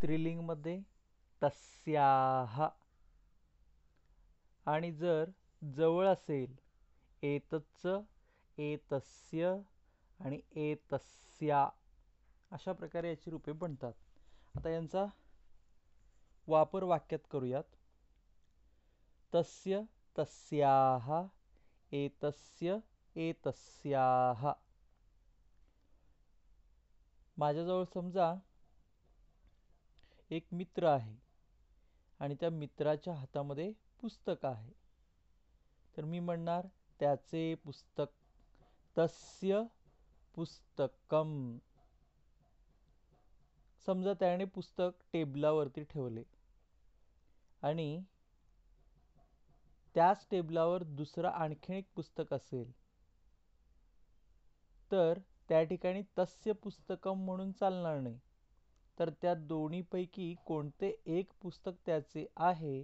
[0.00, 0.82] स्त्रीलिंगमध्ये
[1.42, 2.68] तस्याः.
[4.66, 5.30] आणि जर
[5.64, 6.56] जवळ असेल
[7.22, 7.86] एतच
[8.58, 9.56] एतस्य
[10.20, 11.68] आणि एतस्या
[12.50, 13.92] अशा प्रकारे याची रूपे बनतात.
[14.56, 15.06] आता यांचा
[16.46, 17.64] वापर वाक्यात करूयात.
[19.34, 19.80] तस्य
[20.18, 21.26] तस्याः
[21.92, 22.76] एतस्य
[23.16, 24.52] एतस्याः.
[27.36, 28.34] माझ्याजवळ समजा
[30.30, 31.16] एक मित्र आहे.
[32.18, 34.72] आणि त्या मित्राच्या हातामध्ये पुस्तक आहे.
[35.96, 36.66] तर मी म्हणणार
[37.00, 38.04] त्याचे पुस्तक
[38.98, 39.62] तस्य
[40.34, 41.58] पुस्तकम.
[43.86, 46.22] समजा त्याने पुस्तक टेबलावरती ठेवले.
[47.62, 48.02] आणि
[49.94, 52.72] त्याच टेबलावर दुसरं आणखीन एक पुस्तक असेल.
[54.92, 58.20] तर त्या ठिकाणी तस्य पुस्तकम म्हणून चालणार नाही.
[59.00, 62.80] तर त्या दोन्हीपैकी कोणते एक पुस्तक त्याचे आहे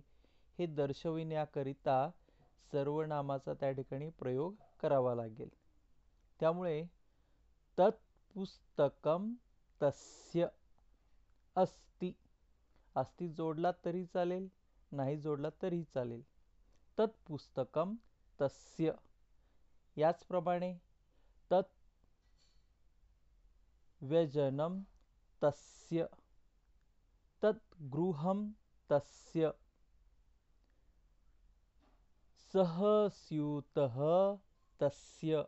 [0.58, 2.10] हे दर्शविण्याकरिता
[2.72, 5.48] सर्वनामाचा त्या ठिकाणी प्रयोग करावा लागेल.
[6.40, 6.84] त्यामुळे
[7.78, 9.34] तत्पुस्तकम
[9.82, 10.46] तस्य
[11.56, 12.12] अस्ति.
[12.94, 14.48] अस्ति जोडला तरी चालेल
[14.92, 16.22] नाही जोडला तरी चालेल.
[16.98, 17.94] तत्पुस्तकम
[18.40, 18.92] तस्य.
[19.96, 20.78] याचप्रमाणे
[21.52, 21.72] तत्
[24.00, 24.80] व्यजनम
[25.42, 26.06] तस्य
[27.42, 28.50] तत् गृहं
[28.90, 29.50] तस्य।
[32.52, 33.96] सः स्यूतः
[34.80, 35.44] तस्य।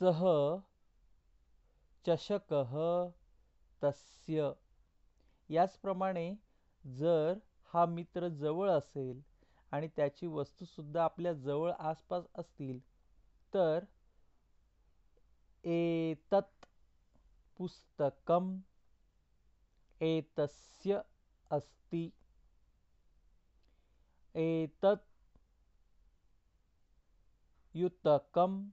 [0.00, 0.22] सः
[2.06, 2.74] चषकः
[3.82, 4.50] तस्य।
[5.50, 6.34] याचप्रमाणे
[6.84, 7.38] जर
[7.74, 9.20] हा मित्र जवळ असेल
[9.72, 12.78] आणि त्याची वस्तूसुद्धा आपल्या जवळ आसपास असतील
[13.54, 13.84] तर
[15.64, 16.55] एतत्
[17.58, 18.60] पुस्तकम्
[20.02, 21.04] एतस्य
[21.50, 22.12] अस्ति।
[24.36, 25.06] एतत्
[27.76, 28.70] युतकम्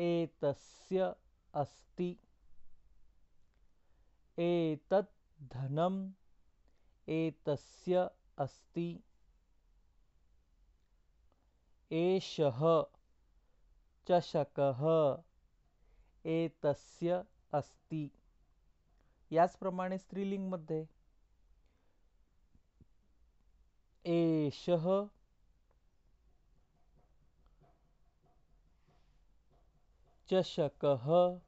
[0.00, 1.14] एतस्य
[1.54, 2.10] अस्ति।
[4.38, 6.12] एतत् धनम्
[7.08, 9.02] एतस्य अस्ति।
[11.92, 12.60] एषः
[14.08, 14.80] चषकः
[16.24, 17.22] एतस्य
[17.52, 18.10] अस्ति.
[19.32, 20.86] याचप्रमाणे स्त्रीलिंगमध्ये
[24.04, 25.06] एषः
[30.30, 31.38] चषकः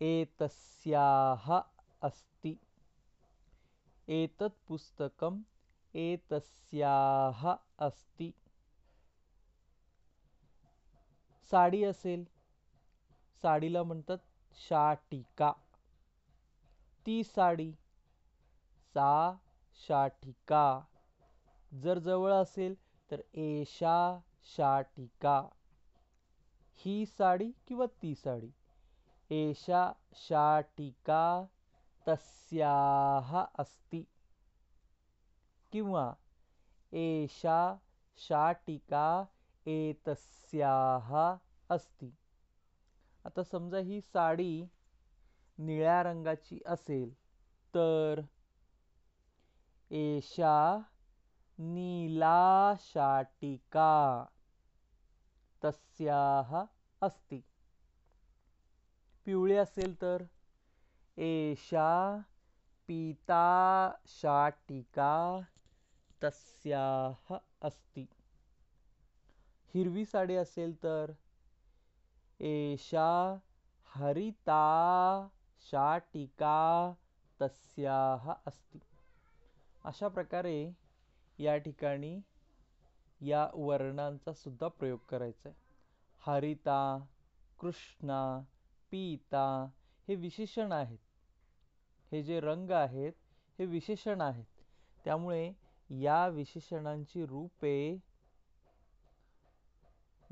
[0.00, 1.60] एतस्याः
[2.02, 2.56] अस्ति.
[4.08, 5.42] एतत् पुस्तकम्
[5.94, 8.32] एतस्याः अस्ति.
[11.50, 12.31] साडी असेल.
[13.42, 14.18] साडीला म्हणतात
[14.68, 15.52] शाटिका
[17.06, 17.72] ती साडी
[18.94, 19.36] सा
[19.86, 20.80] शाटिका
[21.74, 22.74] जर जवळ असेल
[23.10, 24.18] तर एशा
[24.56, 25.48] शाटिका
[26.84, 28.50] ही साडी किंवा ती साडी?
[29.30, 31.44] एषा शाटिका
[32.08, 34.02] तस्याः अस्ति.
[35.72, 36.12] किंवा
[36.92, 37.76] एषा
[38.18, 39.24] शाटिका
[39.66, 41.36] एतस्याः
[41.70, 42.10] अस्ति.
[43.24, 44.64] आता समजा ही साडी
[45.58, 47.14] निळ्या रंगाची असेल
[47.74, 48.20] तर
[49.90, 50.78] एषा
[51.58, 54.24] नीला शाटिका
[55.64, 56.64] तस्याः
[57.00, 57.40] अस्ति.
[59.26, 60.22] पिवळी असेल तर
[61.16, 62.18] एषा
[62.88, 65.40] पीता शाटिका
[66.24, 68.06] तस्याः अस्ति.
[69.74, 71.12] हिरवी साडी असेल तर
[72.42, 73.38] एषा
[73.94, 75.28] हरिता
[75.60, 76.94] शाटिका
[77.40, 78.80] तस्याः अस्ति।
[79.84, 80.72] अशा प्रकारे
[81.38, 82.20] या ठिकाणी
[83.20, 85.58] या वर्णांचा सुद्धा प्रयोग करायचा आहे.
[86.26, 87.06] हरिता
[87.60, 88.40] कृष्णा
[88.90, 89.68] पीता
[90.08, 90.98] हे विशेषण आहेत.
[92.12, 93.12] हे जे रंग आहेत
[93.58, 94.44] हे विशेषण आहेत.
[95.04, 95.52] त्यामुळे
[95.90, 97.98] या विशेषणांची रूपे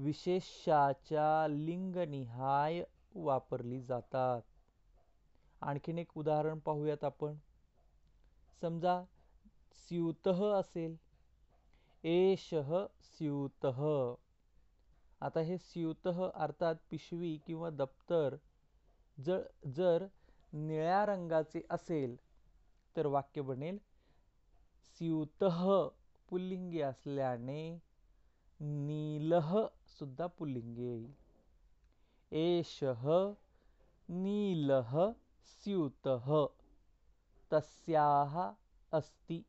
[0.00, 2.82] विशेषाच्या लिंगनिहाय
[3.14, 4.42] वापरली जातात.
[5.62, 7.36] आणखीन एक उदाहरण पाहूयात आपण.
[8.60, 9.02] समजा
[9.78, 10.96] स्यूत असेल.
[12.04, 13.66] एषः स्यूत.
[15.20, 18.36] आता हे स्यूत अर्थात पिशवी किंवा दप्तर
[19.18, 20.06] जर जर
[20.52, 22.16] निळ्या रंगाचे असेल
[22.96, 23.78] तर वाक्य बनेल
[24.84, 25.44] स्यूत
[26.28, 27.89] पुल्लिंगी असल्याने
[28.62, 31.14] नीलह सुद्धा पुल्लिंगी येईल
[32.32, 33.34] एषः
[34.08, 35.12] नीलः
[35.44, 36.46] स्यूतः
[37.50, 38.52] तस्याः
[38.92, 39.44] अस्ति.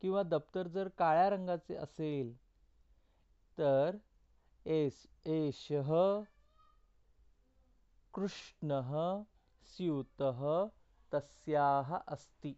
[0.00, 2.36] किंवा दप्तर जर काळ्या रंगाचे असेल
[3.58, 3.98] तर
[4.66, 6.22] एस एषः
[8.14, 9.22] कृष्णः
[9.62, 10.66] स्यूतः
[11.12, 12.54] तस्याः अस्ति.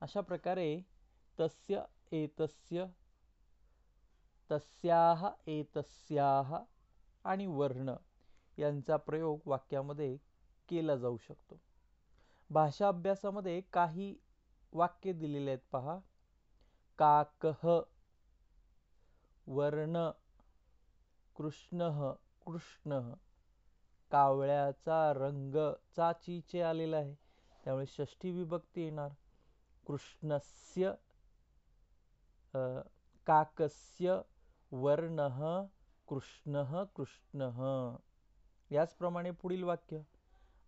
[0.00, 0.84] अशा प्रकारे
[1.40, 2.86] तस्य एतस्य
[4.50, 6.58] तस्याः एतस्याः
[7.24, 7.94] आणि वर्ण
[8.58, 10.16] यांचा प्रयोग वाक्यामध्ये
[10.68, 11.60] केला जाऊ शकतो.
[12.50, 14.16] भाषा अभ्यासामध्ये काही
[14.72, 15.98] वाक्य दिलेले आहेत पहा.
[16.98, 17.80] काकह
[19.46, 20.10] वर्ण
[21.36, 22.10] कृष्ण
[22.46, 23.12] कृष्ण.
[24.10, 27.14] कावळ्याचा रंग चाचीचे आलेला आहे.
[27.64, 29.10] त्यामुळे षष्ठी विभक्ती येणार.
[29.86, 30.92] कृष्णस्य
[33.26, 34.20] काकस्य
[34.72, 35.28] वर्ण
[36.08, 37.50] कृष्ण कृष्ण.
[38.70, 40.00] याचप्रमाणे पुढील वाक्य.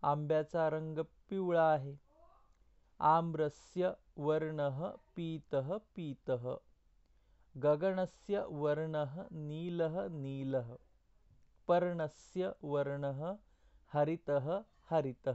[0.02, 0.98] आंब्याचा रंग
[1.30, 1.96] पिवळा आहे.
[2.98, 5.56] आम्रस्य वर्ण पीत
[5.94, 6.30] पीत.
[7.62, 10.56] गगनस्य वर्ण नील नील.
[11.66, 13.32] पर्णस्य वर्ण
[13.94, 14.30] हरित
[14.90, 15.28] हरित.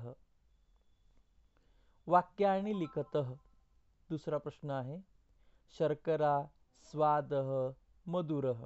[2.07, 3.17] वाक्य आणि लिखत.
[4.09, 4.97] दुसरा प्रश्न आहे.
[5.77, 6.45] शर्करा
[6.91, 7.33] स्वाद
[8.07, 8.65] मधुरः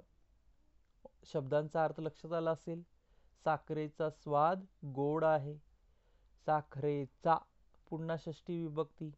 [1.24, 2.84] शब्दांचा अर्थ लक्षात आला असेल.
[3.44, 5.58] साखरेचा स्वाद गोड आहे.
[6.46, 7.38] साखरेचा
[7.90, 9.12] पुन्हा षष्टी विभक्ती.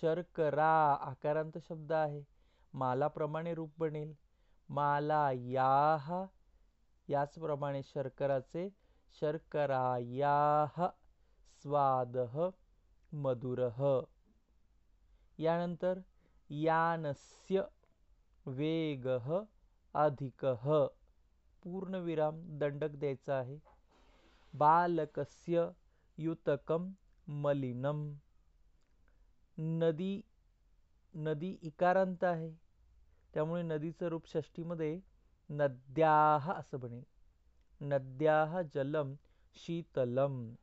[0.00, 2.22] शर्करा आकारांत शब्द आहे.
[2.74, 4.14] मालाप्रमाणे रूप बनेल.
[4.68, 6.24] माला याह
[7.08, 8.68] याचप्रमाणे शर्कराचे
[9.20, 10.86] शर्करायाह
[11.62, 12.16] स्वाद
[13.12, 14.00] मधुरः
[15.38, 15.98] यानंतर
[16.50, 17.62] यानस्य
[18.46, 19.42] वेगः
[19.94, 20.86] अधिकः.
[21.62, 23.58] पूर्णविराम दंडक द्यायचा आहे.
[24.54, 25.70] बालकस्य
[26.18, 26.92] युतकम
[27.28, 28.12] मलिनम.
[29.58, 30.20] नदी
[31.14, 32.52] नदी इकारांत आहे.
[33.34, 35.00] त्यामुळे नदीचं रूप षष्टीमध्ये
[35.50, 37.04] नद्याः असं बनेल.
[37.80, 39.14] नद्याः जलम
[39.54, 40.54] शीतलम.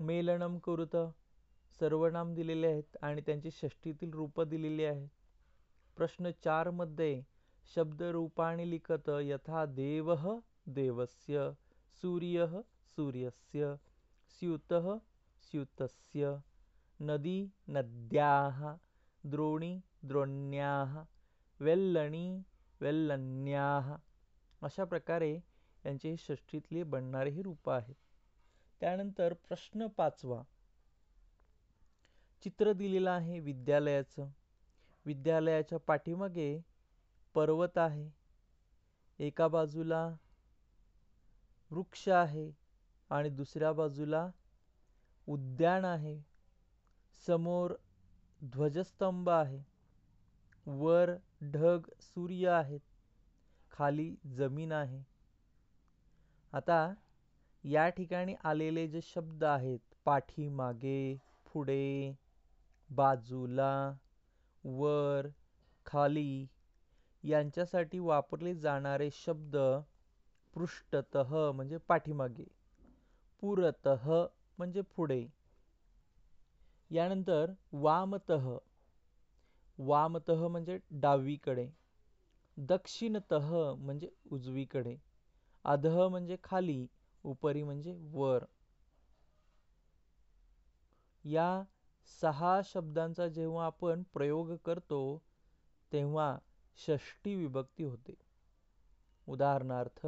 [0.00, 0.96] मेलनम कुरुत.
[1.80, 5.08] सर्वनाम दिलेले आहेत आणि त्यांची षष्टीतील रूपं दिलेली आहेत.
[5.96, 7.22] प्रश्न चारमध्ये
[7.74, 10.14] शब्दरूपाणि लिखत यथा देव
[10.66, 11.50] देवस्य
[12.02, 12.46] सूर्य
[12.96, 13.74] सूर्यस्य
[14.28, 14.96] स्यूतः
[15.42, 16.36] स्यूतस्य
[17.00, 18.76] नदी नद्याः
[19.24, 21.02] द्रोणी द्रोण्याः
[21.60, 22.42] वेल्लणी
[22.80, 23.96] वेल्लण्याः
[24.62, 25.34] अशा प्रकारे
[25.86, 27.94] यांचे षष्टीतले बनणारे रूप आहेत.
[28.80, 30.42] त्यानंतर प्रश्न पाचवा.
[32.42, 34.28] चित्र दिलेलं आहे विद्यालयाचं.
[35.06, 36.60] विद्यालयाच्या पाठीमागे
[37.34, 38.10] पर्वत आहे.
[39.18, 40.14] एका बाजूला
[41.70, 42.52] वृक्ष आहे
[43.10, 44.30] आणि दुसऱ्या बाजूला
[45.26, 46.20] उद्यान आहे.
[47.26, 47.74] समोर
[48.44, 49.62] ध्वजस्तंभ आहे.
[50.66, 51.10] वर
[51.42, 52.80] ढग सूर्य आहेत.
[53.70, 55.02] खाली जमीन आहे.
[56.52, 56.94] आता
[57.64, 61.16] या ठिकाणी आलेले जे शब्द आहेत पाठीमागे
[61.52, 62.16] पुढे
[62.90, 63.92] बाजूला
[64.64, 65.26] वर
[65.86, 66.46] खाली
[67.24, 69.56] यांच्यासाठी वापरले जाणारे शब्द
[70.54, 72.44] पृष्ठतः म्हणजे पाठीमागे
[73.42, 74.10] पुरतः
[74.58, 75.24] म्हणजे पुढे.
[76.90, 78.56] यानंतर वामतः
[79.78, 81.66] वामतः म्हणजे डावीकडे
[82.56, 84.96] दक्षिणतः म्हणजे उजवीकडे
[85.64, 86.86] अधः म्हणजे खाली
[87.24, 88.44] उपरी म्हणजे वर.
[91.24, 91.62] या
[92.06, 95.22] सहा शब्दांचा जेव्हा आपण प्रयोग करतो
[95.92, 96.38] तेव्हा
[96.76, 98.14] षष्टी विभक्ती होते.
[99.28, 100.06] उदाहरणार्थ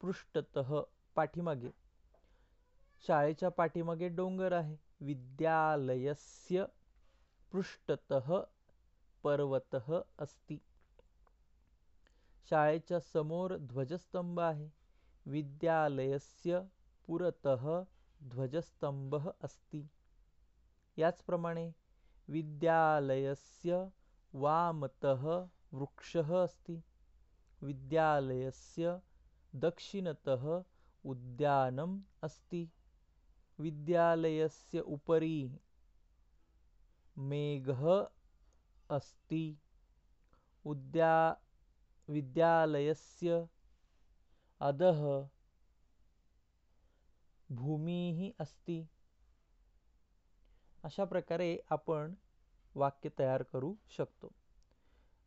[0.00, 0.80] पृष्ठतः
[1.14, 1.70] पाठीमागे.
[3.06, 4.76] शाळेच्या पाठीमागे डोंगर आहे.
[5.00, 6.64] विद्यालयस्य
[7.52, 8.14] पृष्ठत
[9.22, 9.76] पर्वत
[10.18, 10.58] अस्ति.
[12.50, 14.68] शाळेच्या समोर ध्वजस्तंभ आहे.
[15.26, 16.60] विद्यालयस्य
[17.06, 17.82] पुरतः
[18.24, 19.86] ध्वजस्तंभ अस्ति.
[20.98, 21.72] याचप्रमाणे
[22.28, 23.90] विद्यालयस्य
[24.34, 25.24] वामतः
[25.72, 26.82] वृक्षः अस्ति।
[27.62, 29.00] विद्यालयस्य
[29.54, 30.64] दक्षिणतः
[31.04, 32.68] उद्यानम् अस्ति।
[33.58, 35.58] विद्यालयस्य उपरि
[37.18, 37.84] मेघः
[38.90, 39.44] अस्ति।
[40.64, 41.14] उद्या
[42.08, 43.48] विद्यालयस्य
[44.60, 45.28] अधः
[47.52, 48.86] भूमीही अस्ति
[50.86, 52.14] अशा प्रकारे आपण
[52.74, 54.28] वाक्य तयार करू शकतो.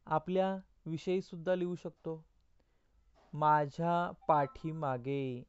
[0.05, 2.25] आपल्या विषयीसुद्धा लिहू शकतो.
[3.33, 5.43] माझ्या पाठीमागे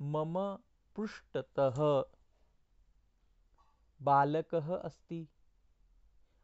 [0.00, 0.56] मम
[0.96, 2.02] पृष्ठतः
[4.00, 5.24] बालकः अस्ति.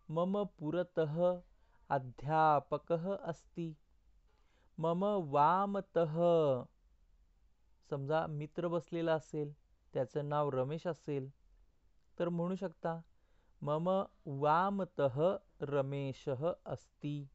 [0.09, 1.41] मम पुरतः
[1.89, 3.75] अध्यापकः अस्ति.
[4.79, 6.15] मम वामतः
[7.91, 9.53] समजा मित्र बसलेला असेल
[9.93, 11.31] त्याचं नाव रमेश असेल
[12.19, 13.03] तर म्हणू शकता
[13.63, 17.29] मम वामतः रमेशः अस्ति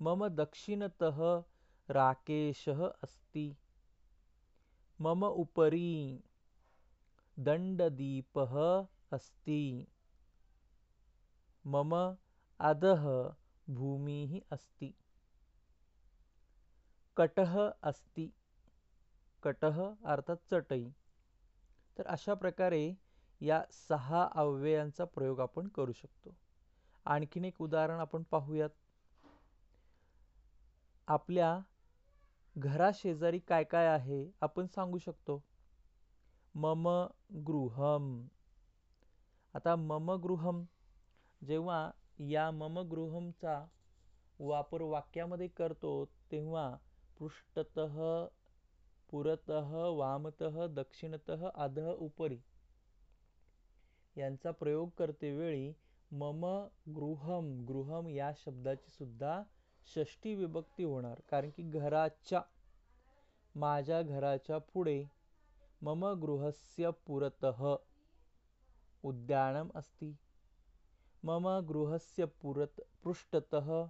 [0.00, 1.42] मम दक्षिणतः
[1.88, 3.56] राकेशः अस्ति
[5.00, 6.20] मम उपरि
[7.38, 9.86] दण्डदीपः अस्ति
[11.66, 12.16] मम
[12.60, 13.30] अधः
[13.70, 14.94] भूमिः अस्ति
[17.16, 18.30] कटः अस्ति
[19.42, 20.90] कटः अर्थात चटई.
[21.96, 22.96] तर अशा प्रकारे
[23.42, 26.36] या सहा अव्ययांचा प्रयोग आपण करू शकतो.
[27.04, 28.70] आणखीन एक उदाहरण आपण पाहूयात.
[31.06, 31.58] आपल्या
[32.58, 35.44] घराशेजारी काय काय आहे आपण सांगू शकतो.
[36.54, 37.06] मम
[37.46, 38.28] गृहम.
[39.54, 40.64] आता मम गृहम
[41.46, 43.66] जेव्हा या मम गृहमचा
[44.38, 46.76] वापर वाक्यामध्ये करतो तेव्हा
[47.18, 48.26] पृष्ठतः
[49.10, 52.38] पुरतः वामतः दक्षिणतः अध उपरी
[54.16, 55.72] यांचा प्रयोग करते वेळी
[56.12, 56.66] मम
[56.96, 59.42] गृहम गृहम या शब्दाची सुद्धा
[59.86, 61.20] षष्टी विभक्ती होणार.
[61.30, 62.42] कारण की घराच्या
[63.54, 65.04] माझ्या घराच्या पुढे
[65.82, 67.74] मम गृहस्य पुरतः
[69.02, 70.14] उद्यानम् अस्ति.
[71.24, 73.84] मम गृहस्य पुरत पृष्ठतः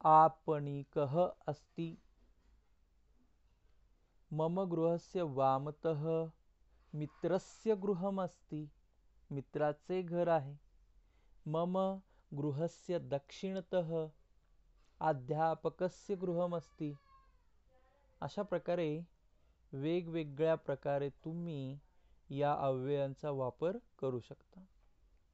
[0.00, 1.94] आपणिकः अस्ति.
[4.30, 6.24] मम गृहस्य वामतः
[6.94, 8.66] मित्रस्य गृहमस्ति
[9.30, 10.56] मित्राचे घर आहे.
[11.46, 11.98] मम
[12.36, 14.06] गृहस्य दक्षिणतः
[15.00, 16.92] अध्यापकस्य गृहमस्ति.
[18.20, 19.02] अशा प्रकारे
[19.72, 21.78] वेगवेगळ्या प्रकारे तुम्ही
[22.28, 24.64] या अव्ययांचा वापर करू शकता.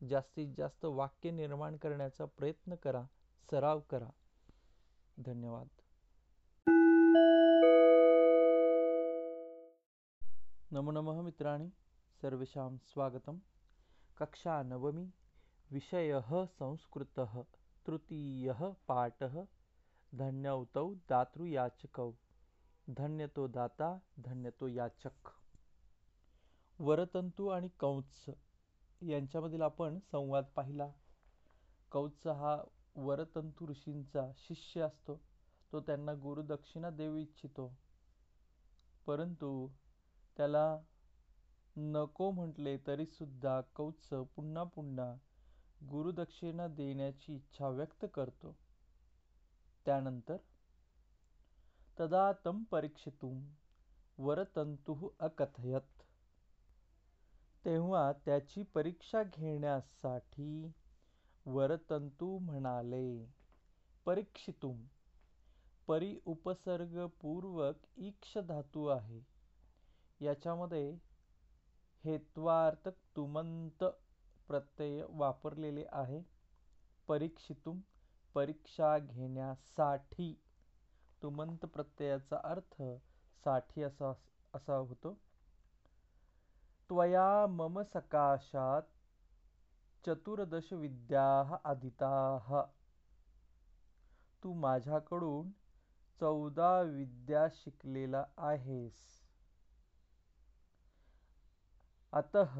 [0.08, 3.04] जास्तीत जास्त वाक्य निर्माण करण्याचा प्रयत्न करा
[3.50, 4.08] सराव करा.
[5.18, 5.66] धन्यवाद.
[10.70, 11.68] नमो नमः मित्राणि.
[12.22, 13.38] सर्वेषां स्वागतम.
[14.22, 15.10] कक्षा नवमी
[15.70, 17.42] विषयः संस्कृतः
[17.86, 19.44] तृतीयः पाठः
[20.14, 22.12] धन्यौतौ दातृयाचकौ
[22.88, 25.28] धन्यतो दाता धन्यतो याचक।
[26.78, 28.30] वरतंतू आणि कंस
[29.02, 30.88] यांच्यामधील आपण संवाद पाहिला.
[31.92, 32.64] कंस हा
[32.96, 35.20] वरतंतू ऋषींचा शिष्य असतो.
[35.72, 37.78] तो त्यांना गुरुदक्षिणा देऊ इच्छितो.
[39.06, 39.68] परंतु
[40.36, 40.78] त्याला
[41.76, 45.14] नको म्हटले तरी सुद्धा कौत्स पुन्हा पुन्हा
[45.82, 48.56] गुरुदक्षिणा देण्याची इच्छा व्यक्त करतो.
[49.86, 50.36] त्यानंतर
[52.00, 53.40] तदा तं परीक्षितुं
[54.18, 56.02] वरतंतुः अकथयत.
[57.64, 60.72] तेव्हा त्याची परीक्षा घेण्यासाठी
[61.46, 63.26] वरतंतू म्हणाले
[64.04, 64.84] परीक्षितुम
[65.86, 69.20] परी उपसर्गपूर्वक ईक्ष धातू आहे.
[70.20, 70.98] याच्यामध्ये
[72.04, 73.84] हेत्वार्थक तुमंत
[74.48, 76.22] प्रत्यय वापरलेले आहे.
[77.08, 77.80] परीक्षितुम
[78.34, 80.42] परीक्षा घेण्यासाठी
[81.22, 84.12] तुमंत प्रत्ययाचा अर्थसाठी असा
[84.54, 85.14] असा होतो.
[86.88, 88.82] त्वया मम सकाशात
[90.06, 92.64] चतुर्दश विद्या आदिता.
[94.44, 95.50] तू माझ्याकडून
[96.20, 99.21] चौदा विद्या शिकलेला आहेस.
[102.12, 102.54] अतः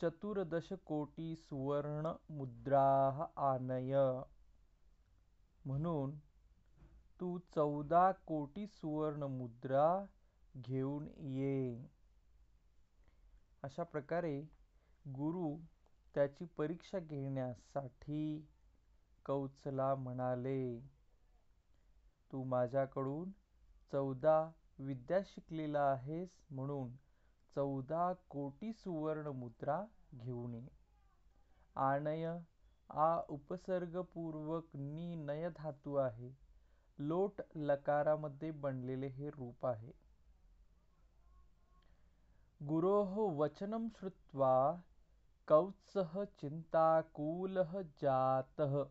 [0.00, 2.86] चतुर्दश कोटी सुवर्ण मुद्रा
[3.50, 3.94] आनय।
[5.64, 6.16] म्हणून
[7.20, 9.86] तू चौदा कोटी सुवर्ण मुद्रा
[10.56, 11.06] घेऊन
[11.36, 11.86] ये।
[13.62, 14.38] अशा प्रकारे
[15.04, 15.56] गुरु
[16.14, 18.22] त्याची परीक्षा घेण्यासाठी
[19.26, 20.78] कौचला म्हणाले
[22.32, 23.30] तू माझ्याकडून
[23.92, 26.90] चौदा विद्या शिकलेला आहेस म्हणून
[27.54, 30.68] चौदा कोटी सुवर्ण मुद्रा घेऊन ये.
[31.76, 32.40] आनय
[32.90, 36.32] आ उपसर्गपूर्वक नि नय धातू आहे.
[36.98, 39.92] लोट लकारामध्ये बनलेले हे रूप आहे.
[42.62, 44.80] गुरोः वचनं श्रुत्वा
[45.48, 48.84] कौत्सः चिंताकुलः जातः.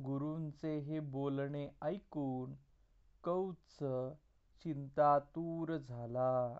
[0.00, 2.54] गुरूंचे हे बोलणे ऐकून
[3.22, 3.78] कौत्स
[4.62, 6.58] चिंतातूर झाला.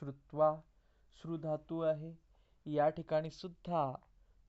[0.00, 0.60] श्रुत्वा
[1.22, 2.14] श्रुधातू आहे.
[2.66, 3.92] या ठिकाणी सुद्धा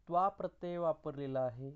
[0.07, 1.71] त्वा प्रत्यय वापरलेला आहे.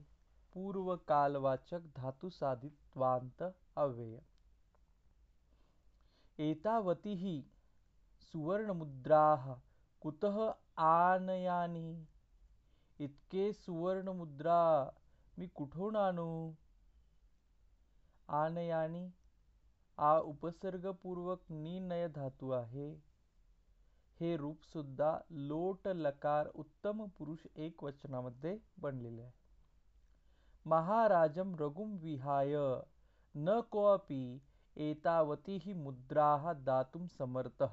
[0.53, 3.43] पूर्वकालवाचक धातु धातू साधित्वांत
[3.75, 4.19] अव्यय.
[6.39, 7.43] एतावतीही
[8.21, 9.53] सुवर्णमुद्राः
[10.01, 12.05] कुतः आनयानी?
[12.99, 14.89] इतके सुवर्णमुद्रा
[15.37, 16.51] मी कुठून आणू?
[18.27, 19.09] आनयानी?
[19.97, 23.14] आ उपसर्गपूर्वक निनय धातू आहे.
[24.19, 29.31] हे रूप सुद्धा लोट लकार उत्तम पुरुष एक वचनामध्ये बनलेले आहे.
[30.65, 32.55] महाराजम रघुम विहाय
[33.35, 34.41] न कोपी
[34.77, 37.63] एतावती ही मुद्रा दातुम समर्थ.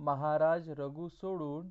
[0.00, 1.70] महाराज रघु सोडून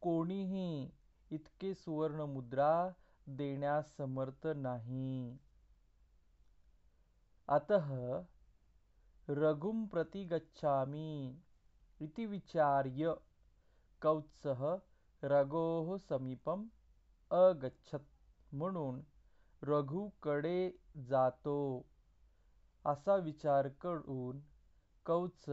[0.00, 0.90] कोणीही
[1.30, 2.90] इतके सुवर्ण मुद्रा
[3.26, 5.38] देण्यास समर्थ नाही.
[7.48, 8.20] अतः
[9.28, 11.40] रघुम प्रति गच्छामि.
[12.00, 13.14] इति विचार्य
[14.02, 14.62] कौत्सः
[15.22, 16.66] रघोः समीपम्
[17.30, 18.04] अगच्छत।
[18.52, 19.00] म्हणून
[19.62, 21.86] रघुकडे जातो
[22.84, 24.40] असा विचार करून
[25.06, 25.48] कौत्स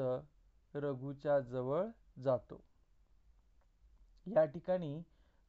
[0.75, 1.87] रघुच्या जवळ
[2.23, 2.63] जातो.
[4.27, 5.01] या ठिकाणी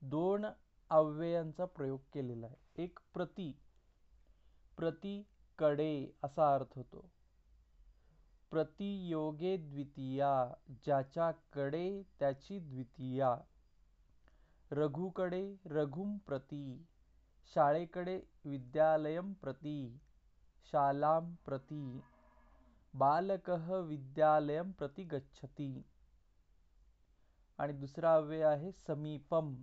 [0.03, 0.47] दोन
[0.91, 2.83] अव्ययांचा प्रयोग केलेला आहे.
[2.83, 3.53] एक प्रति
[4.77, 7.05] प्रतिकडे असा अर्थ होतो.
[8.51, 13.37] प्रतियोगे द्वितीया ज्याच्याकडे त्याची द्वितीया.
[14.71, 16.87] रघुकडे रघुम प्रती
[17.55, 19.99] शाळेकडे विद्यालयम प्रती
[20.73, 22.01] शालाम प्रती.
[22.95, 23.51] बालक
[23.85, 25.83] विद्यालयम प्रति गच्छती.
[27.59, 29.55] आणि दुसरा अव्यय आहे समीपम.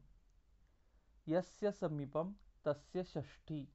[1.27, 2.32] यस्य समीपम
[2.67, 3.65] तस्य षष्ठी.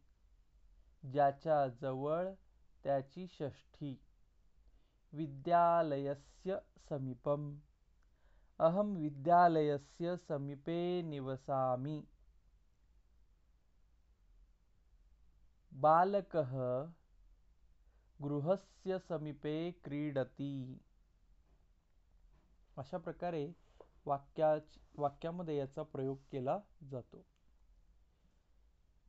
[1.12, 2.32] ज्याच्या जवळ
[2.84, 4.05] त्याची षष्ठी.
[5.16, 7.58] विद्यालयस्य समीपम्।
[8.60, 12.06] अहं विद्यालयस्य समीपे निवसामि।
[15.74, 16.52] बालकः
[18.22, 20.80] गृहस्य समीपे क्रीडति।
[22.78, 23.54] अशा प्रकारे
[24.06, 24.54] वाक्या
[24.98, 27.24] वाक्यामध्ये याचा प्रयोग केला जातो।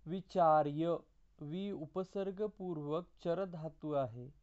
[0.07, 0.97] विचार्य
[1.41, 4.36] वि उपसर्गपूर्वक चरधातू आहे।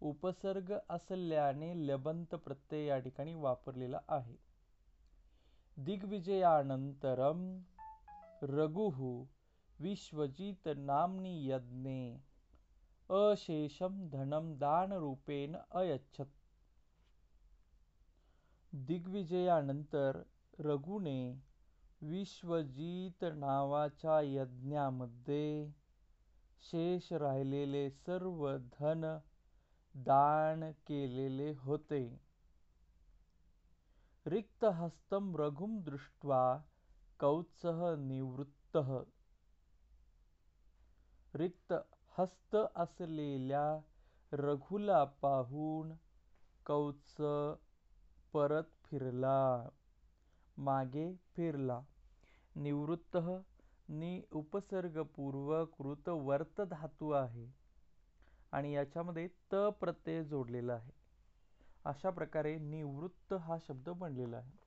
[0.00, 4.36] उपसर्ग असल्याने लबंत प्रत्यय या ठिकाणी वापरलेला आहे.
[5.76, 7.60] दिग्विजयानंतरम
[8.42, 9.24] रघुः
[9.80, 12.16] विश्वजित नामनी यज्ञे
[13.10, 16.30] अशेषम धनम दान रूपेन अयच्छत।
[18.72, 20.22] दिग्विजयानंतर
[20.58, 21.42] रघुने
[22.02, 25.72] विश्वजित नावाच्या यज्ञामध्ये
[26.60, 29.18] शेष राहिलेले सर्व धन
[29.98, 32.20] दान केलेले होते.
[34.26, 36.62] रिक्त हस्तम रघुम दृष्ट्वा
[37.20, 38.78] कौत्सह निवृत्त.
[41.34, 41.74] रिक्त
[42.18, 43.80] हस्त असलेल्या
[44.32, 45.92] रघुला पाहून
[46.66, 47.16] कौत्स
[48.32, 49.68] परत फिरला.
[50.58, 51.80] मागे फिरला.
[52.56, 53.16] निवृत्त
[53.88, 57.57] नि उपसर्गपूर्वक कृत वर्त धातू आहे.
[58.52, 60.90] आणि याच्यामध्ये त प्रत्यय जोडलेला आहे.
[61.84, 64.58] अशा प्रकारे निवृत्त हा शब्द बनलेला आहे.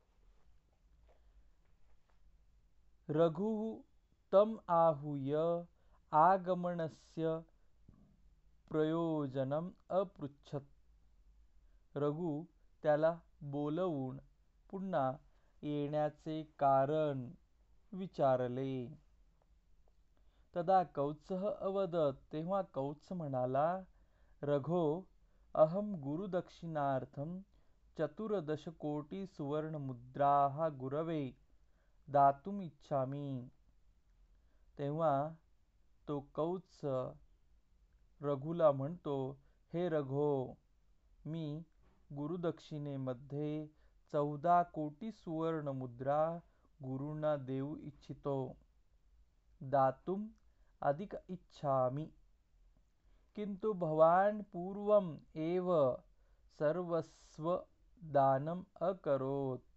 [3.10, 3.82] रघु
[4.34, 5.36] तम आहुय
[6.12, 7.40] आगमनस्य
[8.70, 10.66] प्रयोजनम अपृच्छत.
[11.96, 12.44] रघु
[12.84, 14.20] त्याला बोलवून
[14.70, 15.12] पुन्हा
[15.62, 17.30] येण्याचे कारण
[17.92, 18.88] विचारले.
[20.56, 22.18] तदा कौत्सह अवदत.
[22.34, 23.82] तेव्हा कौत्स म्हणाला
[24.42, 25.02] रघो
[25.56, 27.40] अहम गुरुदक्षिणार्थम
[27.98, 31.32] चतुर्दश कोटी सुवर्ण मुद्रा गुरवे
[32.08, 33.48] दातुम इच्छामी.
[34.78, 35.30] तेव्हा
[36.08, 36.82] तो कौत्स
[38.22, 39.38] रघुला म्हणतो
[39.74, 40.54] हे रघो
[41.26, 41.64] मी
[42.14, 43.68] गुरुदक्षिणेमध्ये
[44.12, 46.38] चौदा कोटी सुवर्ण मुद्रा
[46.84, 48.56] गुरुंना देऊ इच्छितो.
[49.62, 50.28] दातुम
[50.82, 52.06] अधिक इच्छामि।
[53.36, 55.96] किन्तु भवान् पूर्वम् एव
[56.60, 57.58] सर्वस्व
[58.04, 59.68] दानम् अकरोत्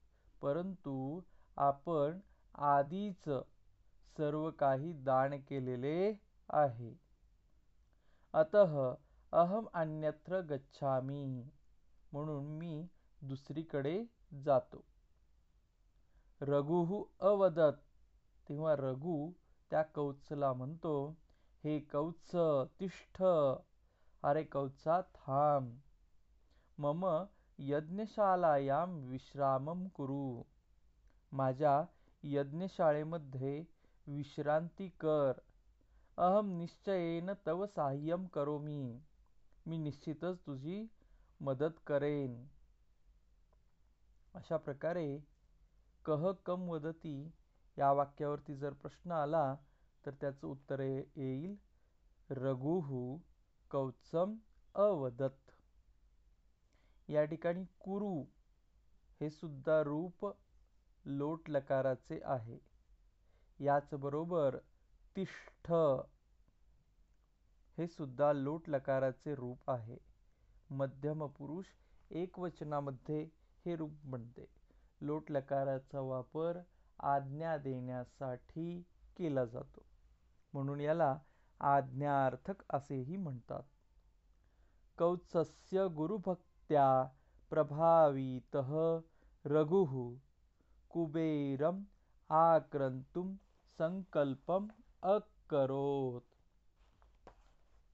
[0.43, 1.23] परंतु
[1.57, 2.21] आपण
[2.55, 3.29] आधीच
[4.17, 5.99] सर्व काही दान केलेले
[6.49, 6.95] आहे।
[8.35, 8.95] अतः
[9.33, 11.25] अहम अन्यत्र गच्छामी
[12.13, 12.89] म्हणून मी
[13.23, 14.85] दुसरीकडे जातो।
[16.41, 17.81] रघुः अवदत
[18.49, 19.17] तेव्हा रघु
[19.71, 21.17] त्या कौत्सला म्हणतो
[21.65, 22.37] हे कौत्स
[22.81, 23.23] तिष्ठ
[24.23, 25.79] अरे कौत्सा थांब.
[26.79, 27.25] मम
[27.59, 30.43] यज्ञशालायां विश्रामम कुरु.
[31.33, 31.85] माझ्या
[32.23, 33.65] यज्ञशाळेमध्ये
[34.07, 35.33] विश्रांती कर.
[36.17, 39.01] अहम निश्चयेन तव साह्यम करोमी.
[39.67, 40.87] मी निश्चितच तुझी
[41.41, 42.47] मदत करेन.
[44.35, 45.19] अशा प्रकारे
[46.05, 47.31] कह कम वदती
[47.79, 49.55] या वाक्यावरती जर प्रश्न आला
[50.07, 51.57] तर त्याचं उत्तर येईल.
[52.31, 53.19] रघुहू
[53.71, 54.35] कवचम
[54.75, 55.51] अवदत.
[57.09, 58.25] या ठिकाणी कुरु
[59.21, 60.27] हे सुद्धा रूप
[61.05, 62.59] लोट लकाराचे आहे.
[63.61, 64.57] याच बरोबर
[65.17, 65.73] तिष्ठ
[67.79, 69.97] हे सुद्धा लोट लकाराचे रूप आहे.
[70.71, 71.67] मध्यम पुरुष
[72.11, 73.23] एकवचनामध्ये
[73.67, 74.47] हे रूप बनते.
[75.01, 76.61] लोट लकाराचा वापर
[77.01, 78.83] आज्ञा देण्यासाठी
[79.17, 79.83] केला जातो.
[80.53, 81.19] म्हणून याला
[81.61, 83.63] आज्ञार्थक असेही म्हणतात.
[84.99, 87.09] कौत्सस्य गुरुभक्त्या
[87.51, 88.57] प्रभावित
[89.45, 90.15] रघु
[90.91, 91.83] कुबेरम
[92.31, 93.35] आक्रंतुम
[93.79, 94.67] संकल्पम
[95.03, 96.21] अकरोत.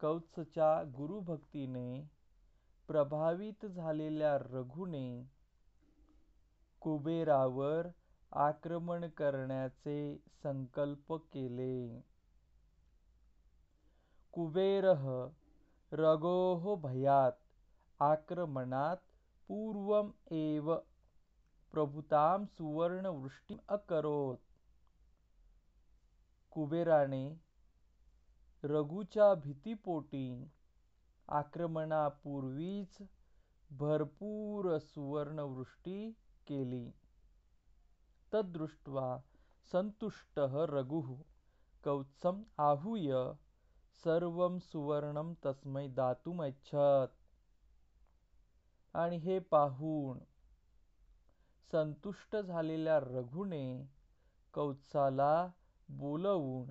[0.00, 2.10] कौत्सच्या गुरुभक्तीने
[2.88, 5.30] प्रभावित झालेल्या रघुने
[6.80, 7.86] कुबेरावर
[8.32, 12.04] आक्रमण करण्याचे संकल्प केले.
[14.32, 15.28] कुबेरः
[15.92, 17.32] रगोः भयात
[18.00, 18.96] आक्रमणात
[19.48, 20.74] पूर्वम एव
[21.72, 24.36] प्रभुताम सुवर्णवृष्टी अकरोत.
[26.50, 27.40] कुबेराने
[28.64, 30.50] रघुच्या भीतीपोटी
[31.28, 32.98] आक्रमणापूर्वीच
[33.70, 36.10] भरपूर सुवर्णवृष्टी
[36.46, 36.99] केली.
[38.32, 39.18] तद्दृष्ट्वा
[39.72, 41.22] संतुष्टः रघुः।
[41.84, 43.12] कौत्सम् आहूय
[44.04, 47.16] सर्वं सुवर्णं तस्मै दातुमैच्छत्।
[48.96, 50.18] आणि हे पाहून
[51.72, 53.90] संतुष्ट झालेल्या रघुने
[54.52, 55.48] कौत्साला
[55.88, 56.70] बोलवून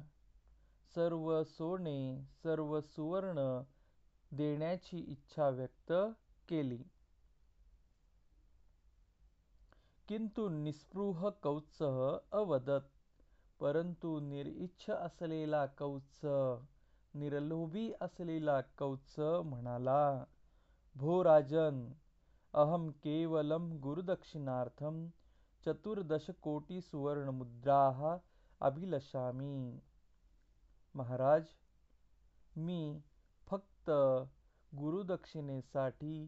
[0.95, 3.61] सर्व सोने सर्व सुवर्ण
[4.31, 5.93] देण्याची इच्छा व्यक्त
[6.49, 6.83] केली.
[10.09, 11.81] किंतु निस्पृह कौत्स
[12.31, 12.87] अवदत
[13.59, 16.21] परंतु निरिच्छ असलेला कौत्स
[17.13, 20.23] निर्लोभी असलेला कौत्स म्हणाला
[20.95, 21.91] भो राजन
[22.53, 25.07] अहम केवलम गुरुदक्षिणार्थम
[25.65, 26.81] चतुर्दश कोटी
[28.61, 29.79] अभिलषामी.
[30.95, 31.45] महाराज
[32.55, 32.99] मी
[33.47, 33.89] फक्त
[34.75, 36.27] गुरुदक्षिणेसाठी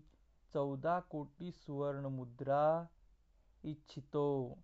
[0.53, 2.65] चौदा कोटी सुवर्णमुद्रा
[3.63, 4.57] इच्छितो।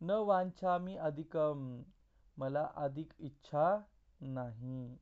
[0.00, 1.82] न वांछामी अधिकम
[2.36, 3.78] मला अधिक इच्छा
[4.20, 4.98] नाही।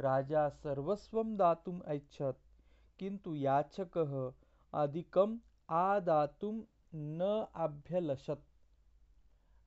[0.00, 2.38] राजा सर्वस्व दातुम ऐच्छत
[2.98, 3.98] किंतु याचक
[4.72, 5.36] अधिकम
[5.68, 6.60] आदातुम
[6.92, 8.42] न अभ्यलषत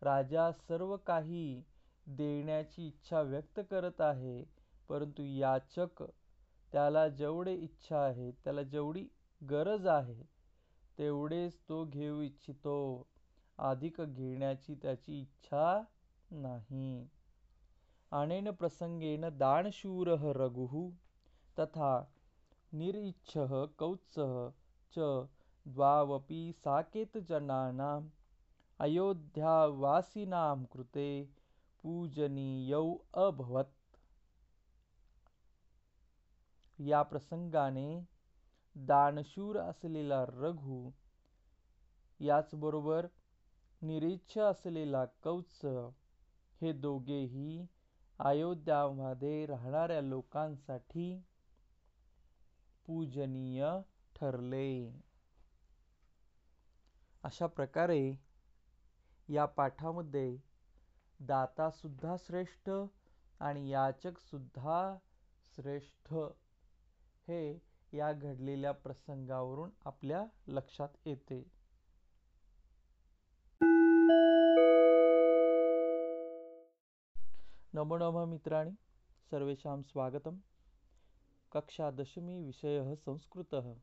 [0.02, 1.64] राजा सर्व काही
[2.08, 4.44] देण्याची इच्छा व्यक्त करत आहे
[4.90, 6.04] परंतु याचक
[6.72, 9.08] त्याला जेवढे इच्छा आहे त्याला जेवढी
[9.50, 10.37] गरज आहे
[10.98, 13.08] तेवढेच तो घेऊ इच्छितो.
[13.58, 15.84] अधिक घेण्याची त्याची इच्छा
[16.32, 17.10] नाही.
[18.12, 20.92] अनेन प्रसंगेन दानशूरः रघुः
[21.60, 22.04] तथा
[22.74, 24.50] निरीच्छः कौत्सः
[24.96, 25.00] च
[25.68, 28.10] द्वावपि साकेतजनानाम्
[28.80, 31.30] अयोध्यावासिनां कृते
[31.84, 33.98] पूजनीयौ अभवत्.
[36.80, 38.17] या प्रसंगाने
[38.86, 40.90] दानशूर असलेला रघु
[42.20, 43.08] याचबरोबर
[43.82, 45.66] निरीच्छ असलेला कौत्स
[46.62, 47.66] हे दोघेही
[48.20, 51.24] अयोध्यामध्ये राहणाऱ्या लोकांसाठी
[52.86, 53.66] पूजनीय
[54.16, 55.02] ठरले.
[57.24, 58.16] अशा प्रकारे
[59.30, 60.38] या पाठामध्ये
[61.20, 62.70] दाता सुद्धा श्रेष्ठ
[63.40, 64.98] आणि याचक सुद्धा
[65.56, 66.14] श्रेष्ठ
[67.28, 67.67] हे
[67.98, 71.52] या घडलेल्या प्रसंगावरून आपल्या लक्षात येते.
[77.74, 78.72] नमो नमः मित्राणी
[79.32, 80.36] सर्वेषां स्वागतम.
[81.52, 83.74] कक्षा दशमी विषयः संस्कृतः.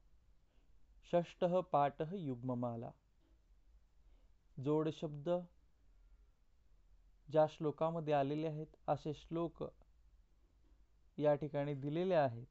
[1.13, 2.91] षष्ठः पाठः युग्ममाला.
[4.65, 5.31] जोडशब्द
[7.33, 9.65] ज्या श्लोकामध्ये आलेले आहेत असे श्लोक
[11.19, 12.47] या ठिकाणी दिलेले आहेत.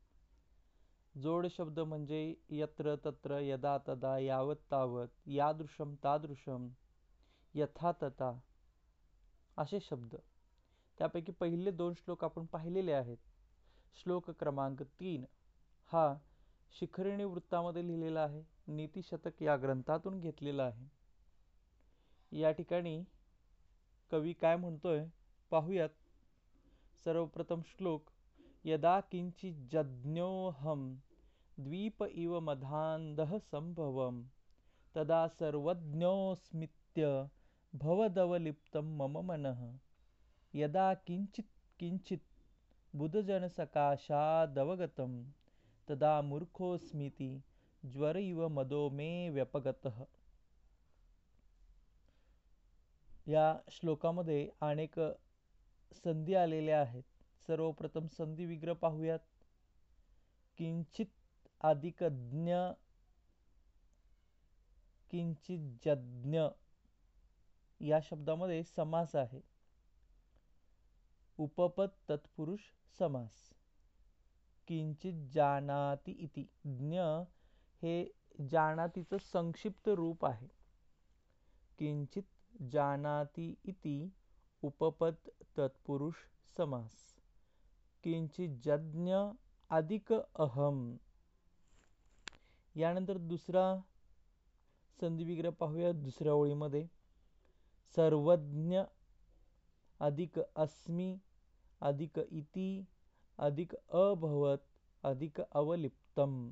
[1.18, 6.68] जोड शब्द म्हणजे यत्र तत्र यदा तदा यावत तावत यादृशम तादृशम
[7.54, 8.40] यथा तथा
[9.58, 10.16] असे शब्द.
[10.98, 13.18] त्यापैकी पहिले दोन श्लोक आपण पाहिलेले आहेत.
[13.94, 15.26] श्लोक क्रमांक तीन.
[15.86, 16.16] हा
[16.80, 18.44] शिखरिणी वृत्तामध्ये लिहिलेला आहे.
[18.68, 21.04] नीतिशतक या ग्रंथातून घेतलेला आहे.
[22.40, 23.04] या ठिकाणी
[24.12, 25.06] कवी काय म्हणतोय
[25.50, 25.90] पाहूयात.
[27.04, 28.04] सर्वप्रथम श्लोक
[28.66, 31.00] यदा किञ्चिज्जज्ञोऽहं
[31.60, 34.28] द्वीप इव मधान्धः सम्भवं
[34.96, 37.30] तदा सर्वज्ञोस्मित्य
[37.76, 39.80] भवदवलिप्तं मम मनः।
[40.56, 42.24] यदा किञ्चित् किञ्चित्
[42.96, 45.32] बुधजनसकाशादवगतं
[45.90, 47.44] तदा मूर्खोऽस्मीति
[47.86, 50.06] ज्वर इव मदो मे व्यपगतः।
[53.28, 55.18] या श्लोकामध्ये अनेक
[55.94, 57.04] संधी आलेल्या आहेत.
[57.48, 59.20] सर्वप्रथम संधी विग्रह पाहूयात.
[60.58, 61.06] किंचित
[61.62, 62.56] अधिक ज्ञ
[65.12, 66.42] किंचित जज्ञ
[67.82, 69.42] या शब्दामध्ये समास आहे.
[71.38, 72.60] उपपद तत्पुरुष
[73.00, 73.54] समास.
[74.68, 76.44] किंचित जानाती इति.
[76.66, 77.00] ज्ञ
[77.82, 78.12] हे
[78.50, 80.48] जानातीचं संक्षिप्त रूप आहे.
[81.80, 82.24] किंचित
[82.72, 84.10] जानाती इति
[84.62, 85.16] उपपद
[85.58, 86.16] तत्पुरुष
[86.58, 87.13] समास.
[88.04, 89.16] किंचित जज्ञ
[89.70, 90.98] अधिक अहम.
[92.76, 93.78] यानंतर दुसरा
[95.02, 96.88] संधिविग्रह पाहूया दुसऱ्या ओळीमध्ये.
[97.96, 98.82] सर्वज्ञ
[100.00, 101.18] अधिक अस्मि
[101.82, 102.84] अधिक इति
[103.38, 104.58] अधिक अभवत
[105.04, 106.52] अधिक अवलिप्तम.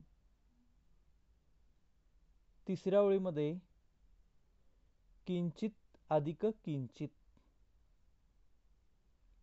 [2.67, 3.55] तिसऱ्या ओळीमध्ये
[5.27, 5.71] किंचित
[6.09, 7.09] अधिक किंचित.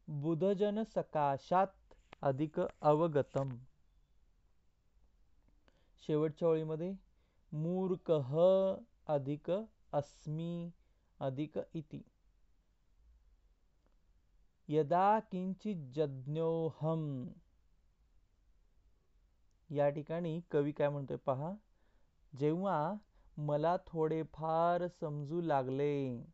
[0.09, 1.67] बुधजन सकाशात
[2.23, 3.57] अधिक अवगतम.
[6.07, 6.93] शेवटच्या ओळीमध्ये
[7.53, 8.11] मूर्ख
[9.07, 9.51] अधिक
[9.93, 10.71] अस्मी
[11.21, 12.01] अधिक इति.
[14.69, 17.29] यदा किंचित जज्ञोहम
[19.71, 21.53] या ठिकाणी कवी काय म्हणतोय पहा
[22.39, 22.95] जेव्हा
[23.37, 26.25] मला थोडेफार समजू लागले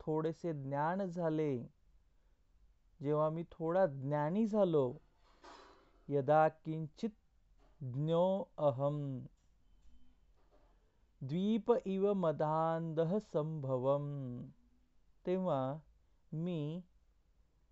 [0.00, 1.58] थोडेसे ज्ञान झाले
[3.02, 4.92] जेव्हा मी थोडा ज्ञानी झालो
[6.08, 7.14] यदा किंचित
[7.80, 9.20] ज्ञो अहम।
[11.20, 13.00] द्वीप इव मदांध
[13.32, 14.06] संभवम
[15.26, 15.78] तेव्हा
[16.32, 16.80] मी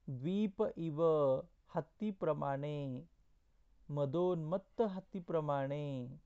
[0.09, 1.03] द्वीप इव
[1.75, 3.07] हत्तीप्रमाणे
[3.89, 6.19] मदोन्मत्त हत्तीप्रमाणे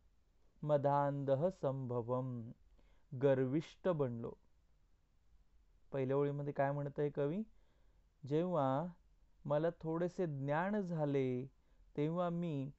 [0.62, 1.30] मदांध
[1.62, 2.50] संभवम
[3.22, 4.32] गर्विष्ट बनलो।
[5.92, 7.42] पहिल्या ओळीमध्ये काय म्हणत आहे कवी?
[8.28, 8.86] जेव्हा
[9.44, 11.57] मला थोडेसे ज्ञान झाले
[11.98, 12.70] तेव्हा मी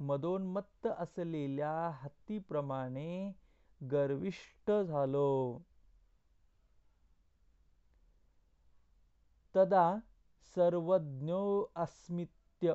[0.00, 3.32] मदोन्मत्त असलेल्या हत्तीप्रमाणे
[3.92, 5.58] गर्विष्ठ झालो.
[9.56, 9.96] तदा
[10.54, 12.74] सर्वज्ञो अस्मित्य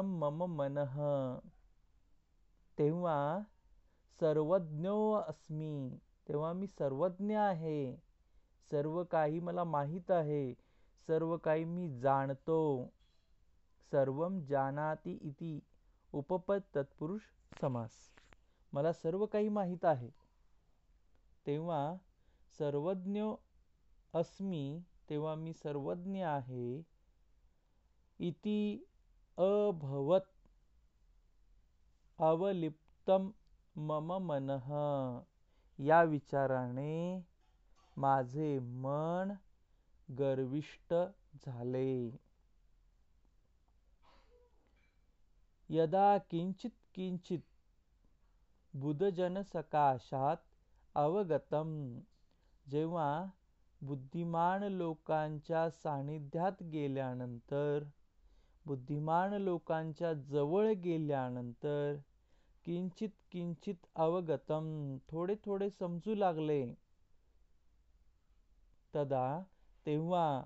[0.00, 1.00] मम मनः.
[2.78, 3.40] तेव्हा
[4.20, 7.96] सर्वज्ञो अस्मी तेव्हा मी सर्वज्ञ आहे.
[8.70, 10.67] सर्व काही मला माहीत आहे.
[11.06, 12.92] सर्व काही मी जाणतो.
[13.90, 15.60] सर्व जानाती इति
[16.12, 17.20] उपपद तत्पुरुष
[17.60, 17.90] समास.
[18.72, 20.10] मला सर्व काही माहीत आहे.
[21.46, 21.96] तेव्हा
[22.58, 23.22] सर्वज्ञ
[24.14, 26.82] अस्मी तेव्हा मी सर्वज्ञ आहे.
[28.18, 28.78] इति
[29.38, 30.28] अभवत
[32.18, 33.30] अवलिप्तम
[33.76, 35.20] मम मनः.
[35.80, 37.26] या विचाराने
[37.96, 39.32] माझे मन
[40.08, 40.94] गर्विष्ट
[41.46, 42.10] झाले.
[45.70, 47.40] यदा किंचित किंचित
[48.74, 50.36] बुधजन सकाशात
[50.94, 51.68] अवगतम
[52.66, 53.24] जेव्हा
[53.80, 57.84] बुद्धिमान लोकांच्या सानिध्यात गेल्यानंतर
[58.66, 61.96] बुद्धिमान लोकांच्या जवळ गेल्यानंतर
[62.64, 66.74] किंचित किंचित अवगतम थोडे थोडे समजू लागले.
[68.94, 69.42] तदा
[69.88, 70.42] तेव्हा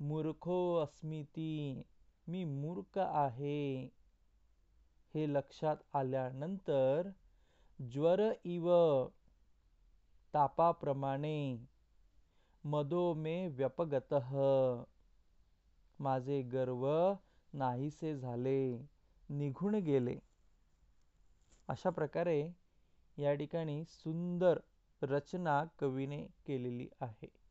[0.00, 1.82] मूर्खो अस्मिती
[2.28, 3.84] मी मूर्ख आहे.
[5.14, 7.08] हे लक्षात आल्यानंतर
[7.92, 8.70] ज्वर इव
[10.34, 11.66] तापाप्रमाणे
[12.64, 14.14] मदो मे व्यपगत.
[15.98, 17.12] माझे गर्व
[17.52, 18.78] नाहीसे झाले
[19.28, 20.18] निघून गेले.
[21.68, 22.50] अशा प्रकारे
[23.18, 24.58] या ठिकाणी सुंदर
[25.02, 27.47] रचना कवीने केलेली आहे.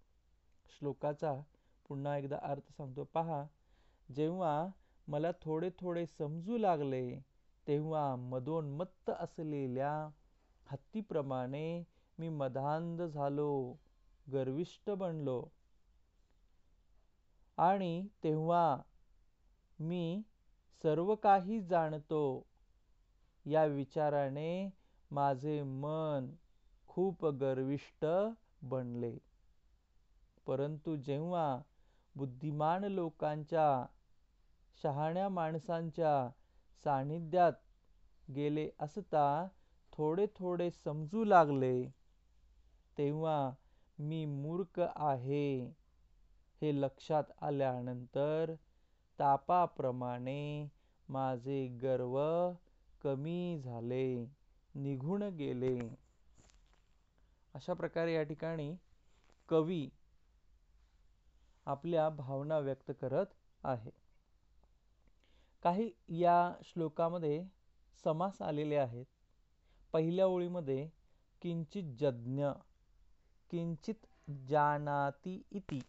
[0.69, 1.41] श्लोकाचा
[1.87, 3.03] पुन्हा एकदा अर्थ सांगतो.
[3.03, 3.45] पहा
[4.15, 4.67] जेव्हा
[5.07, 7.19] मला थोडे थोडे समजू लागले
[7.67, 10.09] तेव्हा मदोन्मत्त असलेल्या
[10.67, 11.83] हत्तीप्रमाणे
[12.19, 13.75] मी मदांध झालो
[14.31, 15.45] गर्विष्ट बनलो.
[17.57, 18.77] आणि तेव्हा
[19.79, 20.21] मी
[20.83, 22.45] सर्व काही जाणतो.
[23.45, 24.73] या विचाराने
[25.11, 26.35] माझे मन
[26.87, 28.05] खूप गर्विष्ट
[28.61, 29.17] बनले.
[30.47, 31.61] परंतु जेव्हा
[32.15, 33.85] बुद्धिमान लोकांच्या
[34.83, 36.29] शहाण्या माणसांच्या
[36.83, 37.53] सान्निध्यात
[38.35, 39.47] गेले असता
[39.93, 41.89] थोडे थोडे समजू लागले
[42.97, 43.51] तेव्हा
[43.99, 45.65] मी मूर्ख आहे
[46.61, 48.53] हे लक्षात आल्यानंतर
[49.19, 50.69] तापाप्रमाणे
[51.09, 52.17] माझे गर्व
[53.03, 54.25] कमी झाले
[54.75, 55.77] निघून गेले.
[57.53, 58.75] अशा प्रकारे या ठिकाणी
[59.49, 59.87] कवी
[61.67, 63.25] आपल्या भावना व्यक्त करत
[63.63, 63.91] आहे.
[65.63, 67.45] काही या श्लोकामध्ये
[68.03, 69.05] समास आलेले आहेत.
[69.93, 70.89] पहिल्या ओळीमध्ये
[71.41, 72.45] किंचित जज्ञ
[73.49, 74.05] किंचित
[74.47, 75.79] जानाती इति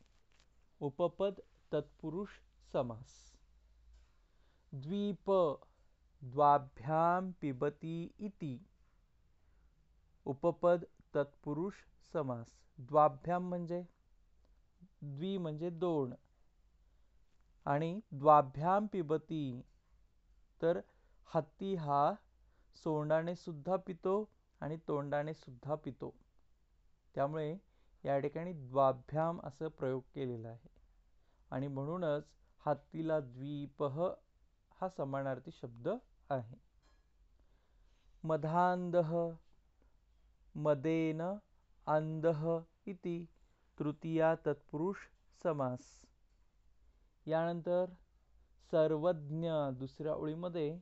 [0.80, 1.34] उपपद
[1.72, 2.28] तत्पुरुष
[2.72, 3.06] समास.
[4.72, 5.30] द्वीप
[6.22, 8.58] द्वाभ्याम पिबती इति
[10.24, 11.74] उपपद तत्पुरुष
[12.12, 12.46] समास.
[12.78, 13.84] द्वाभ्याम म्हणजे?
[15.02, 16.14] द्वि म्हणजे दोन.
[17.66, 19.62] आणि द्वाभ्याम पिबती
[20.62, 20.80] तर
[21.26, 22.14] हत्ती हा
[22.76, 24.30] सोंडाने सुद्धा पितो
[24.61, 26.14] आणि तोंडाने सुद्धा पितो.
[27.14, 27.56] त्यामुळे
[28.04, 30.68] या ठिकाणी द्वाभ्याम असं प्रयोग केलेला आहे.
[31.50, 32.24] आणि म्हणूनच
[32.66, 33.82] हत्तीला द्वीप
[34.80, 35.88] हा समानार्थी शब्द
[36.30, 36.56] आहे.
[38.24, 39.28] मधांधः
[40.54, 41.22] मदेन
[41.87, 43.24] अंधः इति
[43.78, 44.96] तृतीया तत्पुरुष
[45.42, 45.80] समास.
[47.26, 47.86] यानंतर
[48.70, 50.78] सर्वज्ञ दुसऱ्या ओळीमध्ये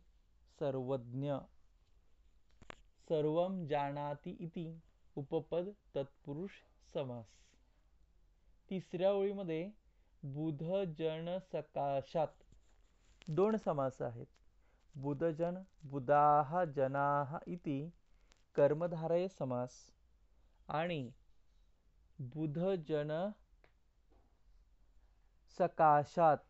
[0.58, 1.32] सर्वज्ञ.
[3.08, 4.80] सर्व जानाती इति
[5.16, 6.50] उपपद तत्पुरुष
[6.94, 7.26] समास.
[8.70, 9.70] तिसऱ्या ओळीमध्ये
[10.22, 12.42] बुधजन सकाशात
[13.28, 14.26] दोन समास आहेत.
[14.96, 17.90] बुधजन बुधाः जनाः इति
[18.54, 19.72] कर्मधारय समास
[20.68, 21.10] आणि
[22.18, 23.10] बुधजन
[25.58, 26.44] सकाशात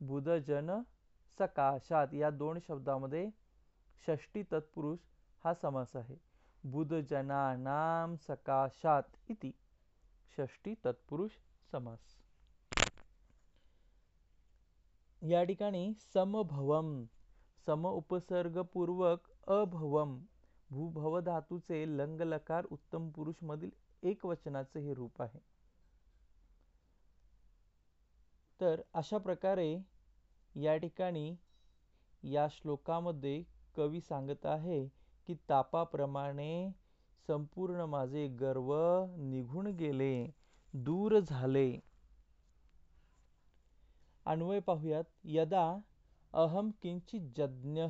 [0.00, 0.70] बुधजन
[1.40, 3.28] सकाशात या दोन शब्दामध्ये
[4.06, 4.98] षष्टी तत्पुरुष
[5.44, 6.16] हा समास आहे.
[6.64, 9.52] बुधजनानाम सकाशात इति
[10.36, 11.32] षष्टी तत्पुरुष
[11.72, 12.16] समास.
[15.22, 17.04] या ठिकाणी समभवम
[17.66, 20.18] सम उपसर्गपूर्वक अभवम
[20.70, 23.70] भूभव धातूचे लंगलकार उत्तम पुरुष मधील
[24.02, 25.38] एक वचनाचं हे रूप आहे.
[28.60, 29.78] तर अशा प्रकारे
[30.54, 31.36] या ठिकाणी
[32.22, 33.44] या श्लोकामध्ये
[33.76, 34.88] कवी सांगत आहे
[35.26, 36.70] की तापाप्रमाणे
[37.26, 38.76] संपूर्ण माझे गर्व
[39.16, 40.30] निघून गेले
[40.72, 41.78] दूर झाले.
[44.26, 45.04] अन्वय पाहूयात.
[45.24, 45.78] यदा
[46.32, 47.84] अहम किंचित जज्ञ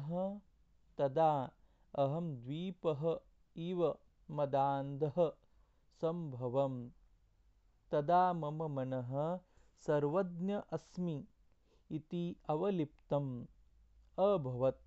[1.00, 1.48] तदा
[1.94, 2.88] अहम द्वीप
[3.56, 3.92] इव
[4.28, 5.04] मदांध
[6.00, 6.90] संभवम।
[7.90, 9.40] तदा मम मनः
[9.86, 11.26] सर्वज्ञ अस्मि
[11.90, 13.46] इति अवलिप्तम्।
[14.18, 14.86] अभवत्।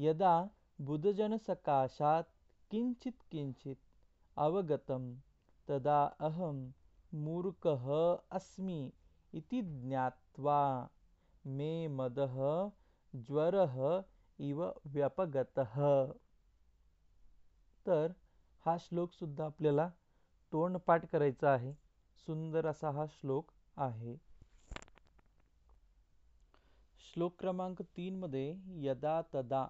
[0.00, 2.28] यदा बुधजनसकाशात्
[2.70, 3.78] किञ्चित् किञ्चित्
[4.38, 5.16] अवगतं
[5.68, 6.72] तदा अहं
[7.14, 7.86] मूर्खः
[8.32, 8.92] अस्मि
[9.34, 10.88] इति ज्ञात्वा
[11.46, 12.36] मे मदः
[13.14, 14.04] ज्वरः
[14.40, 16.06] इव व्यपगतः।
[17.86, 18.14] तर
[18.66, 19.88] हा श्लोक सुद्धा आपल्याला
[20.52, 21.72] तोंडपाठ करायचा आहे.
[22.16, 24.16] सुंदर असा हा श्लोक आहे.
[26.98, 29.66] श्लोक क्रमांक तीनमध्ये यदा तदा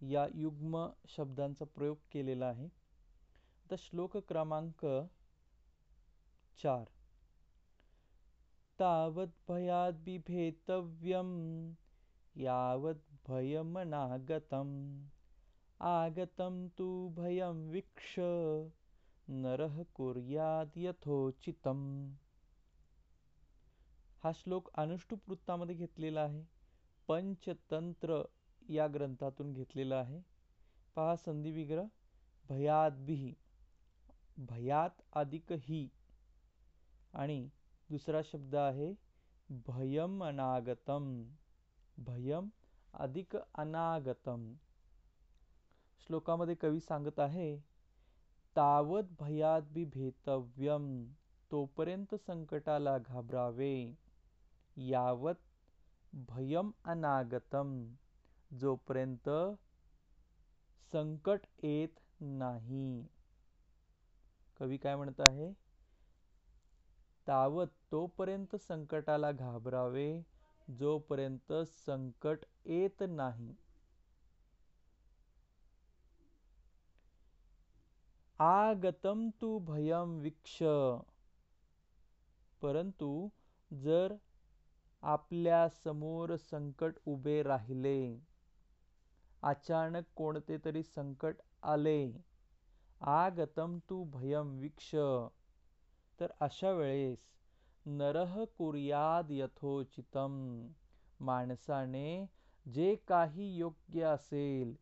[0.00, 2.64] या युग्म शब्दांचा प्रयोग केलेला आहे.
[2.64, 4.86] आता श्लोक क्रमांक
[6.62, 6.84] चार.
[8.80, 11.72] तावत भयात बिभेतव्यम
[12.34, 12.94] यावत
[13.28, 15.02] भयमनागतम.
[15.80, 18.18] आगतं तु भयं वीक्ष
[19.28, 22.12] नरः कुर्याद यथोचितम.
[24.24, 26.44] हा श्लोक अनुष्टुप वृत्तामध्ये घेतलेला आहे.
[27.08, 28.22] पंचतंत्र
[28.68, 30.20] या ग्रंथातून घेतलेला आहे.
[30.96, 31.84] पहा संधी विग्रह.
[32.48, 32.90] भयात
[34.38, 35.88] भयात अधिक ही.
[37.14, 37.48] आणि
[37.90, 38.94] दुसरा शब्द आहे
[39.50, 41.24] भयम अनागतम.
[41.98, 42.48] भयम
[42.94, 44.54] अधिक अनागतम.
[46.00, 47.56] श्लोकामध्ये कवी सांगत आहे
[48.56, 50.86] तावत भयात बी भेतव्यम
[51.50, 53.74] तोपर्यंत संकटाला घाबरावे.
[54.76, 55.40] यावत
[56.12, 57.72] भयम अनागतम
[58.50, 59.28] जोपर्यंत
[60.92, 63.06] संकट येत नाही.
[64.56, 65.52] कवी काय म्हणत आहे
[67.26, 70.10] तावत तोपर्यंत संकटाला घाबरावे
[70.68, 73.54] जोपर्यंत संकट येत नाही.
[78.40, 80.58] आगतम तू भयम विक्ष.
[82.62, 83.08] परंतु
[83.70, 84.14] जर
[85.02, 87.98] आपल्यासमोर संकट उभे राहिले
[89.42, 92.00] अचानक कोणते तरी संकट आले
[93.00, 94.90] आगतम तू भयम विक्ष.
[96.20, 97.28] तर अशा वेळेस
[97.86, 100.40] नरह कुर्याद यथोचितम
[101.20, 102.26] माणसाने
[102.66, 104.74] जे काही योग्य असेल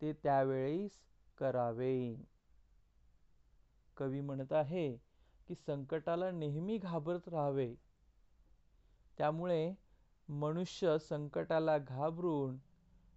[0.00, 1.04] ते त्यावेळेस
[1.38, 1.96] करावे.
[3.96, 4.90] कवी म्हणत आहे
[5.48, 7.74] की संकटाला नेहमी घाबरत राहावे.
[9.18, 9.72] त्यामुळे
[10.28, 12.56] मनुष्य संकटाला घाबरून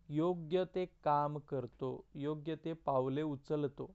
[0.10, 3.92] योग्य ते काम करतो योग्य ते पावले उचलतो.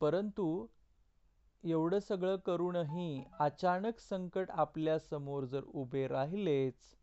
[0.00, 0.66] परंतु
[1.64, 6.94] एवढं सगळं करूनही अचानक संकट आपल्यासमोर जर उभे राहिलेच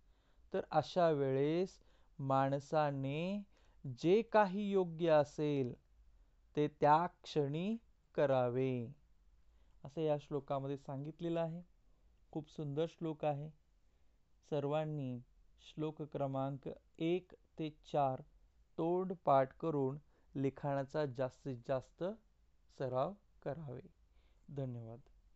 [0.54, 1.80] तर अशा वेळेस
[2.20, 3.42] माणसाने
[4.00, 5.74] जे काही योग्य असेल
[6.60, 7.78] ते त्या क्षणी
[8.16, 8.94] करावे.
[9.84, 11.62] असं या श्लोकामध्ये सांगितलेलं आहे.
[12.32, 13.50] खूप सुंदर श्लोक आहे.
[14.50, 15.20] सर्वांनी
[15.62, 18.22] श्लोक क्रमांक एक ते चार
[18.78, 19.98] तोंडपाठ करून
[20.36, 22.04] लिखाणाचा जास्तीत जास्त
[22.78, 23.82] सराव करावे.
[24.50, 25.09] धन्यवाद.